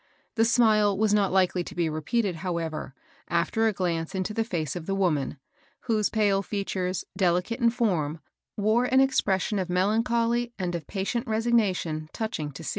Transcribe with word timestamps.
The 0.33 0.45
smile 0.45 0.97
was 0.97 1.13
not 1.13 1.31
likely 1.31 1.63
to 1.63 1.75
be 1.75 1.87
repeated, 1.87 2.37
however, 2.37 2.95
after 3.27 3.67
a 3.67 3.71
glance 3.71 4.15
into 4.15 4.33
the 4.33 4.43
fece 4.43 4.75
of 4.75 4.87
the 4.87 4.95
woman, 4.95 5.37
whose 5.81 6.09
pale 6.09 6.41
features, 6.41 7.05
deUcate 7.19 7.61
in 7.61 7.69
form, 7.69 8.19
wore 8.57 8.85
an 8.85 8.99
ex 8.99 9.21
pression 9.21 9.59
of 9.59 9.69
melancholy 9.69 10.53
and 10.57 10.73
of 10.73 10.87
patient 10.87 11.27
resignation 11.27 12.09
touching 12.13 12.51
to 12.53 12.63
see. 12.63 12.69